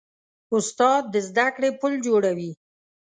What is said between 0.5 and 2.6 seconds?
استاد د زدهکړې پل جوړوي.